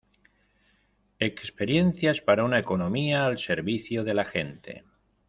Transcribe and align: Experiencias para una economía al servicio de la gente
Experiencias 1.19 2.21
para 2.21 2.43
una 2.43 2.57
economía 2.57 3.27
al 3.27 3.37
servicio 3.37 4.03
de 4.03 4.13
la 4.15 4.25
gente 4.25 4.83